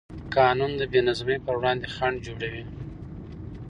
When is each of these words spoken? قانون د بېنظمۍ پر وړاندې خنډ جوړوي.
قانون 0.35 0.71
د 0.77 0.81
بېنظمۍ 0.91 1.37
پر 1.45 1.55
وړاندې 1.59 1.87
خنډ 1.95 2.17
جوړوي. 2.27 2.63